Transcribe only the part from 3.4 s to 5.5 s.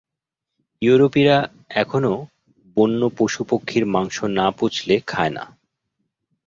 পক্ষীর মাংস না পচলে খায় না।